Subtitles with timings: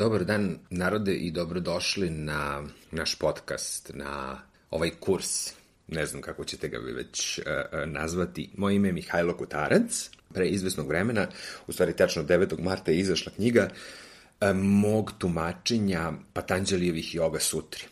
[0.00, 4.38] Dobar dan, narode, i dobrodošli na naš podcast, na
[4.70, 5.52] ovaj kurs.
[5.88, 7.44] Ne znam kako ćete ga vi već uh,
[7.86, 8.50] nazvati.
[8.56, 10.10] Moje ime je Mihajlo Kutarac.
[10.34, 11.26] Pre izvesnog vremena,
[11.66, 12.62] u stvari tačno 9.
[12.62, 17.84] marta je izašla knjiga uh, mog tumačenja Patanđalijevih yoga sutri.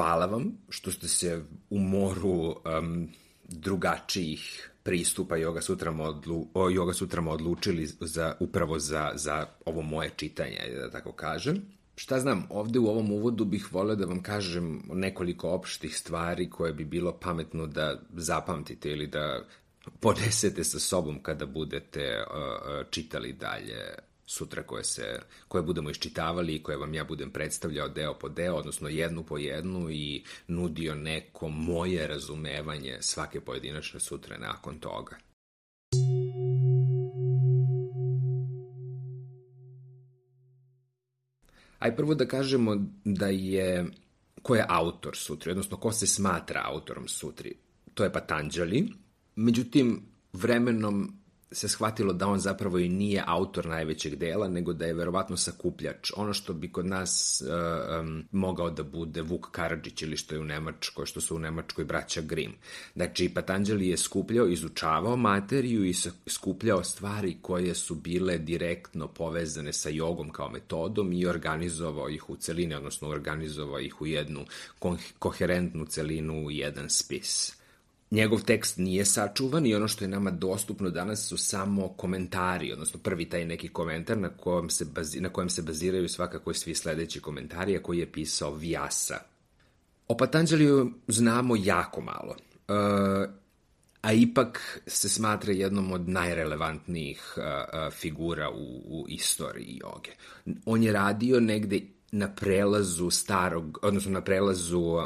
[0.00, 3.08] Hvala vam što ste se u moru um,
[3.48, 10.58] drugačijih pristupa Yoga Sutrama, odlu, Yoga Sutrama odlučili za, upravo za, za ovo moje čitanje,
[10.76, 11.62] da tako kažem.
[11.96, 16.72] Šta znam, ovde u ovom uvodu bih voleo da vam kažem nekoliko opštih stvari koje
[16.72, 19.44] bi bilo pametno da zapamtite ili da
[20.00, 23.94] ponesete sa sobom kada budete uh, čitali dalje
[24.30, 28.54] sutra koje, se, koje budemo iščitavali i koje vam ja budem predstavljao deo po deo,
[28.54, 35.16] odnosno jednu po jednu i nudio neko moje razumevanje svake pojedinačne sutre nakon toga.
[41.78, 43.86] Aj prvo da kažemo da je
[44.42, 47.54] ko je autor sutri, odnosno ko se smatra autorom sutri.
[47.94, 48.88] To je Patanđali.
[49.36, 51.19] Međutim, vremenom
[51.52, 56.12] se shvatilo da on zapravo i nije autor najvećeg dela, nego da je verovatno sakupljač.
[56.16, 60.40] Ono što bi kod nas uh, um, mogao da bude Vuk Karadžić ili što je
[60.40, 62.52] u Nemačkoj, što su u Nemačkoj braća Grimm.
[62.94, 65.94] Znači, Patanđeli je skupljao, izučavao materiju i
[66.26, 72.36] skupljao stvari koje su bile direktno povezane sa jogom kao metodom i organizovao ih u
[72.36, 74.44] celini, odnosno organizovao ih u jednu
[75.18, 77.59] koherentnu celinu u jedan spis.
[78.10, 83.00] Njegov tekst nije sačuvan i ono što je nama dostupno danas su samo komentari, odnosno
[83.02, 87.20] prvi taj neki komentar na kojem se, bazi, na kojem se baziraju svakako svi sledeći
[87.20, 89.16] komentari, a koji je pisao Vyasa.
[90.08, 92.36] O Patanđaliju znamo jako malo,
[92.68, 93.30] uh,
[94.02, 100.10] a ipak se smatra jednom od najrelevantnijih uh, figura u, u istoriji joge.
[100.66, 101.80] On je radio negde
[102.12, 104.96] na prelazu starog, odnosno na prelazu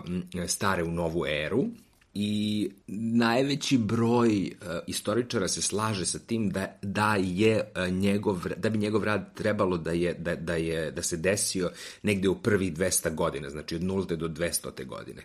[0.47, 1.67] stare u novu eru,
[2.15, 8.71] i najveći broj uh, istoričara se slaže sa tim da da je uh, njegov da
[8.71, 11.71] bi njegov rad trebalo da je da, da je da se desio
[12.03, 14.17] negde u prvih 200 godina, znači od 0.
[14.17, 14.87] do 200.
[14.87, 15.23] godine.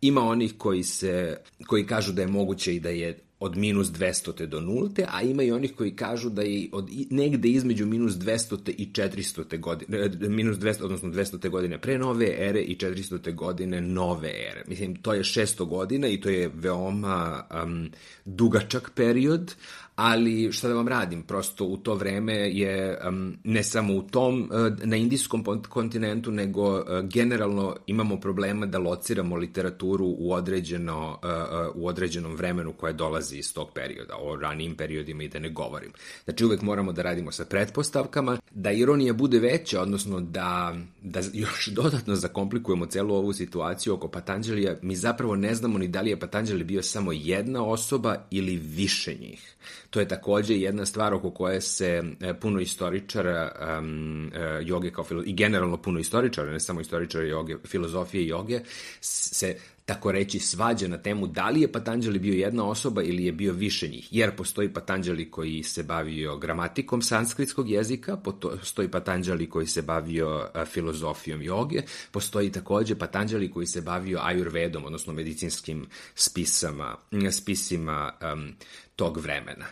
[0.00, 4.46] Ima onih koji se koji kažu da je moguće i da je od minus 200.
[4.46, 5.04] do 0.
[5.08, 8.70] a ima i onih koji kažu da je od negde između minus 200.
[8.78, 9.60] i 400.
[9.60, 11.48] godine, e, minus 200, odnosno 200.
[11.48, 13.34] godine pre nove ere i 400.
[13.34, 14.64] godine nove ere.
[14.66, 17.90] Mislim, to je 600 godina i to je veoma um,
[18.24, 19.54] dugačak period,
[20.02, 24.42] ali šta da vam radim, prosto u to vreme je um, ne samo u tom,
[24.42, 31.82] uh, na indijskom kontinentu, nego uh, generalno imamo problema da lociramo literaturu u, određeno, uh,
[31.82, 35.92] u određenom vremenu koje dolazi iz tog perioda, o ranijim periodima i da ne govorim.
[36.24, 41.66] Znači uvek moramo da radimo sa pretpostavkama, da ironija bude veća, odnosno da, da još
[41.80, 46.20] dodatno zakomplikujemo celu ovu situaciju oko Patanđelija, mi zapravo ne znamo ni da li je
[46.20, 49.56] Patanđeli bio samo jedna osoba ili više njih.
[49.92, 54.32] To je takođe jedna stvar oko koje se e, puno istoričara um,
[54.62, 58.60] joge kao i generalno puno istoričara, ne samo istoričara joge, filozofije joge,
[59.00, 63.32] se tako reći svađa na temu da li je Patanđali bio jedna osoba ili je
[63.32, 69.66] bio više njih, jer postoji Patanđali koji se bavio gramatikom sanskritskog jezika, postoji Patanđali koji
[69.66, 76.96] se bavio filozofijom joge, postoji takođe Patanđali koji se bavio ajurvedom, odnosno medicinskim spisama,
[77.30, 78.52] spisima um,
[78.96, 79.66] tog vremena.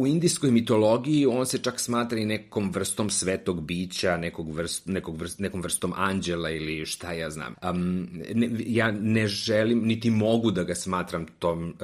[0.00, 5.16] U indijskoj mitologiji on se čak smatra i nekom vrstom svetog bića, nekog vrst, nekog
[5.16, 7.54] vrst, nekom vrstom anđela ili šta ja znam.
[7.70, 11.74] Um, ne, ja ne želim, niti mogu da ga smatram tom,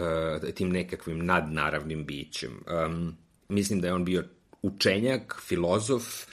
[0.42, 2.50] uh, tim nekakvim nadnaravnim bićem.
[2.86, 3.16] Um,
[3.48, 4.24] mislim da je on bio
[4.62, 6.24] učenjak, filozof,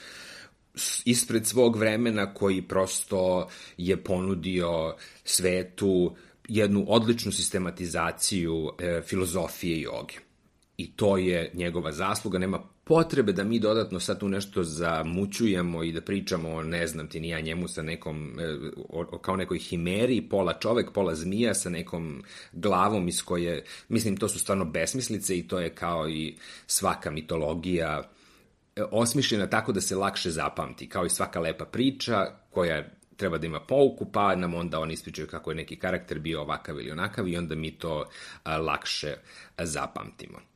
[1.04, 4.94] ispred svog vremena koji prosto je ponudio
[5.24, 6.16] svetu
[6.48, 10.14] jednu odličnu sistematizaciju e, filozofije joge.
[10.76, 15.92] I to je njegova zasluga, nema potrebe da mi dodatno sad tu nešto zamućujemo i
[15.92, 18.44] da pričamo o, ne znam ti, nija njemu sa nekom, e,
[18.88, 22.22] o, o, kao nekoj himeri, pola čovek, pola zmija sa nekom
[22.52, 26.36] glavom iz koje, mislim, to su stvarno besmislice i to je kao i
[26.66, 28.02] svaka mitologija
[28.76, 33.46] e, osmišljena tako da se lakše zapamti, kao i svaka lepa priča koja treba da
[33.46, 37.28] ima pouku, pa nam onda oni ispričaju kako je neki karakter bio ovakav ili onakav
[37.28, 38.04] i onda mi to
[38.44, 39.14] lakše
[39.58, 40.53] zapamtimo.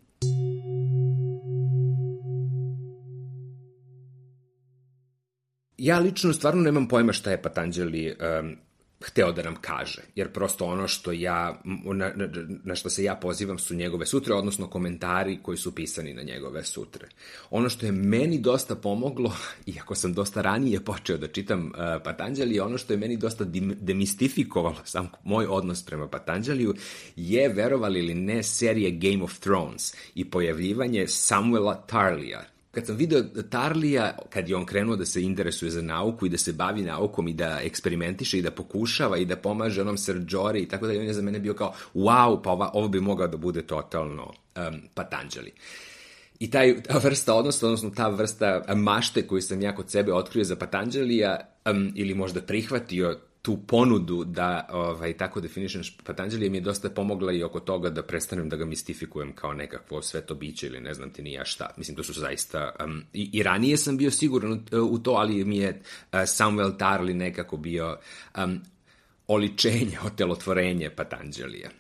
[5.79, 8.57] Ja lično stvarno nemam pojma šta je Patanđeli um,
[9.01, 10.03] hteo da nam kaže.
[10.15, 12.29] Jer prosto ono što ja, na, na,
[12.65, 16.65] na što se ja pozivam su njegove sutre, odnosno komentari koji su pisani na njegove
[16.65, 17.09] sutre.
[17.51, 19.37] Ono što je meni dosta pomoglo,
[19.77, 21.73] iako sam dosta ranije počeo da čitam uh,
[22.05, 23.45] Patanđali, ono što je meni dosta
[23.81, 26.75] demistifikovalo sam moj odnos prema Patanđaliju,
[27.17, 32.45] je, verovali ili ne, serije Game of Thrones i pojavljivanje Samuela Tarlija,
[32.79, 36.39] kad sam video Tarlija, kad je on krenuo da se interesuje za nauku i da
[36.39, 40.63] se bavi naukom i da eksperimentiše i da pokušava i da pomaže onom Sir Jory
[40.63, 43.29] i tako da on je za mene bio kao wow, pa ova, ovo bi mogao
[43.29, 45.53] da bude totalno um, Patanđali.
[46.39, 50.45] I taj, ta vrsta odnosa, odnosno ta vrsta mašte koju sam ja kod sebe otkrio
[50.45, 51.41] za Patanđalija
[51.71, 57.33] um, ili možda prihvatio tu ponudu da ovaj, tako definišem Patanđali mi je dosta pomogla
[57.33, 61.11] i oko toga da prestanem da ga mistifikujem kao nekakvo sveto biće ili ne znam
[61.11, 61.71] ti ni ja šta.
[61.77, 62.71] Mislim, to su zaista...
[62.85, 65.81] Um, i, I ranije sam bio siguran u, to, ali mi je
[66.13, 67.99] uh, Samuel Tarly nekako bio
[68.39, 68.61] um,
[69.29, 71.71] oličenje, otelotvorenje Patanđalija.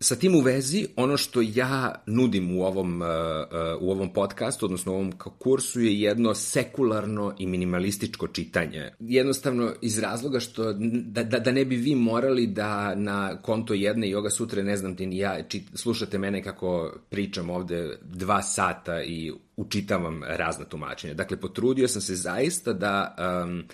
[0.00, 4.66] Sa tim u vezi, ono što ja nudim u ovom, uh, uh, u ovom podcastu,
[4.66, 8.90] odnosno u ovom kursu, je jedno sekularno i minimalističko čitanje.
[9.00, 14.06] Jednostavno iz razloga što, da, da, da ne bi vi morali da na konto jedne
[14.06, 19.02] yoga sutre, ne znam ti ni ja, čit, slušate mene kako pričam ovde dva sata
[19.02, 21.14] i učitavam razna tumačenja.
[21.14, 23.16] Dakle, potrudio sam se zaista da...
[23.44, 23.64] Um,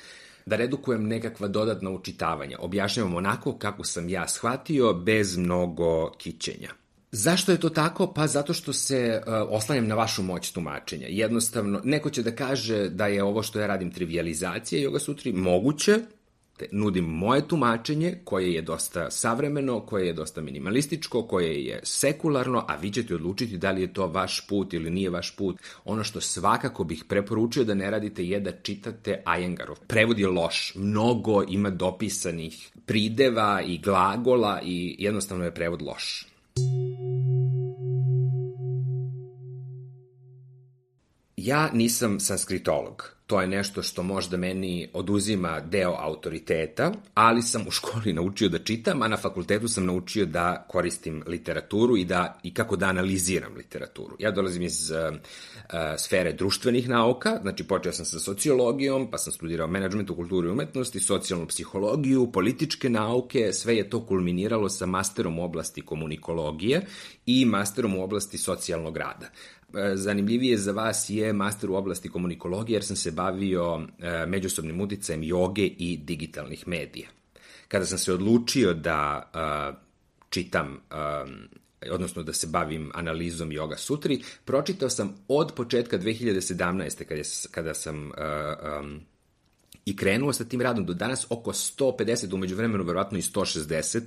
[0.47, 2.57] da redukujem nekakva dodatna učitavanja.
[2.61, 6.69] Objašnjavam onako kako sam ja shvatio, bez mnogo kićenja.
[7.13, 8.13] Zašto je to tako?
[8.13, 11.07] Pa zato što se uh, oslanjam na vašu moć tumačenja.
[11.11, 15.99] Jednostavno, neko će da kaže da je ovo što ja radim trivializacija yoga sutri moguće,
[16.57, 22.65] te nudim moje tumačenje koje je dosta savremeno, koje je dosta minimalističko, koje je sekularno,
[22.69, 25.57] a vi ćete odlučiti da li je to vaš put ili nije vaš put.
[25.85, 29.77] Ono što svakako bih preporučio da ne radite je da čitate Ajengarov.
[29.87, 36.27] Prevod je loš, mnogo ima dopisanih prideva i glagola i jednostavno je prevod loš.
[41.37, 47.71] Ja nisam sanskritolog to je nešto što možda meni oduzima deo autoriteta, ali sam u
[47.71, 52.55] školi naučio da čitam, a na fakultetu sam naučio da koristim literaturu i, da, i
[52.55, 54.17] kako da analiziram literaturu.
[54.19, 55.17] Ja dolazim iz uh,
[55.99, 60.51] sfere društvenih nauka, znači počeo sam sa sociologijom, pa sam studirao menadžment u kulturi i
[60.51, 66.87] umetnosti, socijalnu psihologiju, političke nauke, sve je to kulminiralo sa masterom u oblasti komunikologije
[67.27, 69.31] i masterom u oblasti socijalnog rada.
[69.77, 74.81] E, zanimljivije za vas je master u oblasti komunikologije, jer sam se bavio e, međusobnim
[74.81, 77.09] uticajem joge i digitalnih medija.
[77.69, 79.95] Kada sam se odlučio da e,
[80.31, 80.81] čitam
[81.91, 87.05] odnosno da se bavim analizom yoga sutri, pročitao sam od početka 2017.
[87.05, 87.97] kada, kada sam
[88.81, 89.01] um,
[89.85, 94.01] i krenuo sa tim radom do danas oko 150, umeđu vremenu verovatno i 160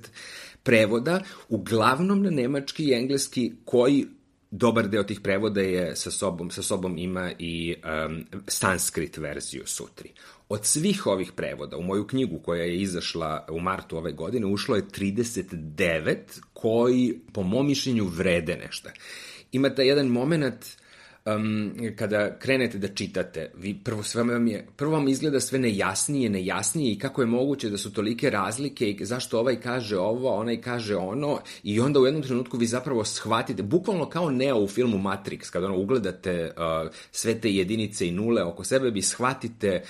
[0.62, 4.06] prevoda, uglavnom na nemački i engleski, koji
[4.50, 7.74] dobar deo tih prevoda je sa sobom, sa sobom ima i
[8.06, 10.10] um, sanskrit verziju sutri.
[10.48, 14.76] Od svih ovih prevoda, u moju knjigu koja je izašla u martu ove godine, ušlo
[14.76, 16.16] je 39
[16.52, 18.90] koji, po mom mišljenju, vrede nešto.
[19.52, 20.66] Imate jedan moment
[21.36, 26.30] um, kada krenete da čitate, vi prvo sve vam je, prvo vam izgleda sve nejasnije,
[26.30, 30.60] nejasnije i kako je moguće da su tolike razlike i zašto ovaj kaže ovo, onaj
[30.60, 34.98] kaže ono i onda u jednom trenutku vi zapravo shvatite, bukvalno kao Neo u filmu
[34.98, 39.82] Matrix, kada ono ugledate uh, sve te jedinice i nule oko sebe, vi shvatite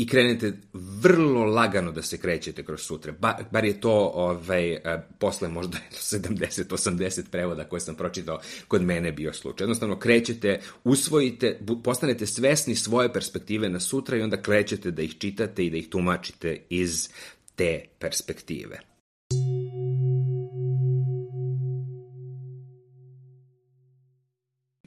[0.00, 3.12] i krenete vrlo lagano da se krećete kroz sutre.
[3.12, 4.80] Ba, bar je to ovaj, e,
[5.18, 5.78] posle možda
[6.12, 9.64] 70-80 prevoda koje sam pročitao kod mene bio slučaj.
[9.64, 15.64] Jednostavno krećete, usvojite, postanete svesni svoje perspektive na sutra i onda krećete da ih čitate
[15.64, 17.08] i da ih tumačite iz
[17.56, 18.80] te perspektive.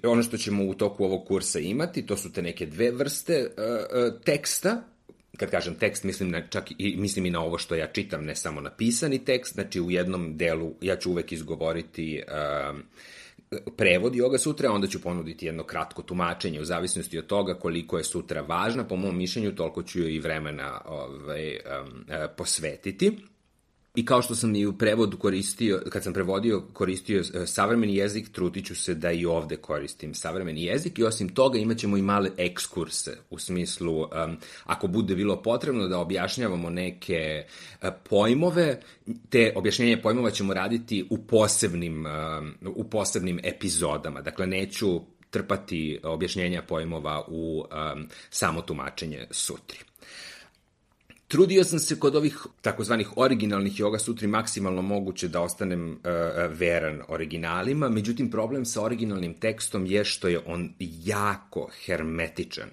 [0.03, 4.24] Ono što ćemo u toku ovog kursa imati, to su te neke dve vrste uh,
[4.25, 4.92] teksta,
[5.37, 8.35] kad kažem tekst, mislim na, čak i, mislim i na ovo što ja čitam, ne
[8.35, 12.79] samo napisani tekst, znači u jednom delu ja ću uvek izgovoriti uh,
[13.77, 18.03] prevod Yoga Sutra, onda ću ponuditi jedno kratko tumačenje u zavisnosti od toga koliko je
[18.03, 22.05] sutra važna, po mom mišljenju toliko ću joj i vremena ovaj, um,
[22.37, 23.17] posvetiti.
[23.95, 28.29] I kao što sam i u prevodu koristio, kad sam prevodio, koristio e, savremeni jezik,
[28.31, 33.17] trutiću se da i ovde koristim savremeni jezik i osim toga imaćemo i male ekskurse
[33.29, 38.79] u smislu, um, ako bude bilo potrebno da objašnjavamo neke uh, pojmove,
[39.29, 44.21] te objašnjenje pojmova ćemo raditi u posebnim, um, u posebnim epizodama.
[44.21, 49.92] Dakle, neću trpati objašnjenja pojmova u um, samo tumačenje sutri.
[51.33, 55.97] Trudio sam se kod ovih takozvanih originalnih yoga sutri maksimalno moguće da ostanem uh,
[56.59, 62.69] veran originalima, međutim problem sa originalnim tekstom je što je on jako hermetičan.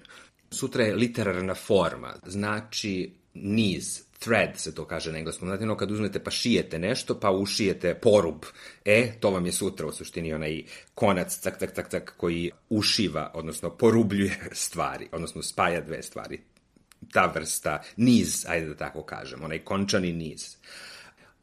[0.51, 5.47] Sutra je literarna forma, znači niz, thread se to kaže na engleskom.
[5.47, 8.45] Znate, ono kad uzmete pa šijete nešto, pa ušijete porub.
[8.85, 10.63] E, to vam je sutra u suštini onaj
[10.95, 16.50] konac, cak, cak, cak, cak, koji ušiva, odnosno porubljuje stvari, odnosno spaja dve stvari.
[17.11, 20.55] Ta vrsta, niz, ajde da tako kažem, onaj končani niz.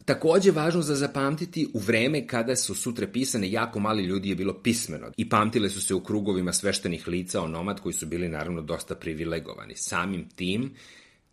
[0.04, 4.54] Takođe, važno za zapamtiti, u vreme kada su sutre pisane, jako mali ljudi je bilo
[4.62, 8.94] pismeno i pamtile su se u krugovima sveštenih lica onomad koji su bili naravno dosta
[8.94, 9.76] privilegovani.
[9.76, 10.74] Samim tim,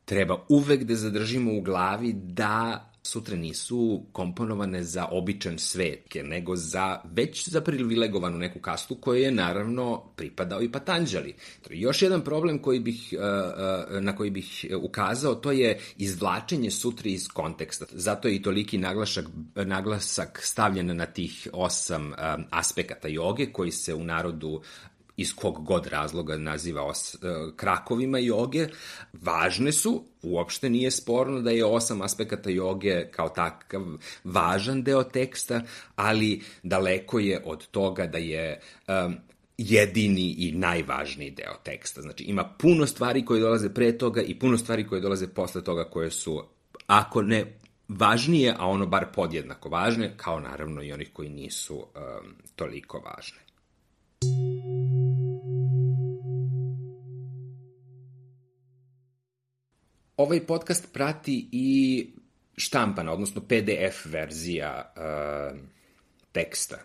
[0.05, 6.99] treba uvek da zadržimo u glavi da sutra nisu komponovane za običan svet, nego za
[7.11, 11.35] već za privilegovanu neku kastu koja je naravno pripadao i Patanđali.
[11.69, 17.13] Još jedan problem koji bih, uh, uh, na koji bih ukazao, to je izvlačenje sutri
[17.13, 17.85] iz konteksta.
[17.91, 22.13] Zato je i toliki naglasak, naglasak stavljen na tih osam
[22.49, 24.61] aspekata joge koji se u narodu
[25.17, 27.19] iz kog god razloga naziva os, uh,
[27.55, 28.67] krakovima joge,
[29.13, 33.81] važne su, uopšte nije sporno da je osam aspekata joge kao takav
[34.23, 35.61] važan deo teksta,
[35.95, 39.15] ali daleko je od toga da je um,
[39.57, 42.01] jedini i najvažniji deo teksta.
[42.01, 45.83] Znači, ima puno stvari koje dolaze pre toga i puno stvari koje dolaze posle toga
[45.83, 46.43] koje su,
[46.87, 47.57] ako ne
[47.87, 53.44] važnije, a ono bar podjednako važne, kao naravno i onih koji nisu um, toliko važne.
[60.17, 62.07] Ovaj podcast prati i
[62.57, 65.59] štampana, odnosno PDF verzija uh,
[66.31, 66.77] teksta.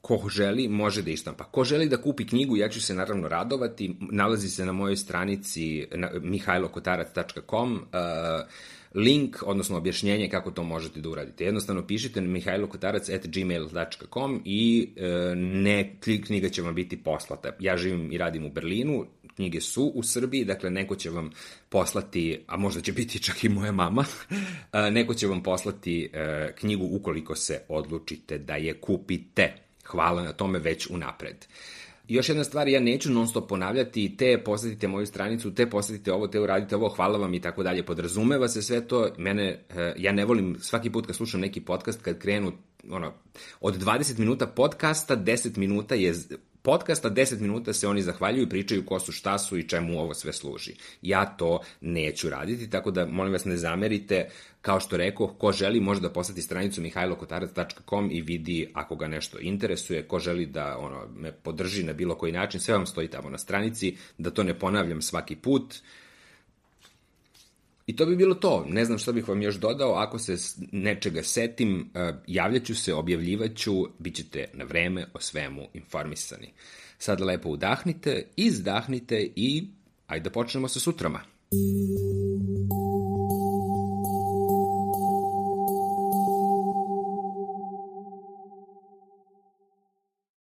[0.00, 1.44] Ko želi, može da ištampa.
[1.44, 3.96] Ko želi da kupi knjigu, ja ću se naravno radovati.
[4.00, 5.86] Nalazi se na mojoj stranici
[6.20, 7.74] mihajlokotarac.com.
[7.74, 7.80] Uh,
[8.94, 11.44] link, odnosno objašnjenje kako to možete da uradite.
[11.44, 15.96] Jednostavno pišite na mihajlokotarac.gmail.com i e, ne,
[16.26, 17.52] knjiga će vam biti poslata.
[17.60, 19.06] Ja živim i radim u Berlinu,
[19.36, 21.30] knjige su u Srbiji, dakle neko će vam
[21.68, 24.04] poslati, a možda će biti čak i moja mama,
[24.96, 29.54] neko će vam poslati e, knjigu ukoliko se odlučite da je kupite.
[29.84, 31.46] Hvala na tome već unapred.
[32.08, 36.28] još jedna stvar, ja neću non stop ponavljati, te posetite moju stranicu, te posetite ovo,
[36.28, 37.86] te uradite ovo, hvala vam i tako dalje.
[37.86, 42.02] Podrazumeva se sve to, mene, e, ja ne volim svaki put kad slušam neki podcast,
[42.02, 42.52] kad krenu
[42.90, 43.12] ono,
[43.60, 46.14] od 20 minuta podcasta, 10 minuta je
[46.62, 50.14] podcasta 10 minuta se oni zahvaljuju i pričaju ko su, šta su i čemu ovo
[50.14, 50.74] sve služi.
[51.02, 54.28] Ja to neću raditi, tako da molim vas ne zamerite,
[54.62, 59.38] kao što rekao, ko želi može da poseti stranicu mihajlokotarac.com i vidi ako ga nešto
[59.40, 63.30] interesuje, ko želi da ono, me podrži na bilo koji način, sve vam stoji tamo
[63.30, 65.74] na stranici, da to ne ponavljam svaki put,
[67.86, 68.64] I to bi bilo to.
[68.68, 69.92] Ne znam šta bih vam još dodao.
[69.92, 70.36] Ako se
[70.72, 76.52] nečega setim, e, javljaću se, objavljivaću, bit ćete na vreme o svemu informisani.
[76.98, 79.64] Sad lepo udahnite, izdahnite i
[80.06, 81.20] ajde da počnemo sa sutrama.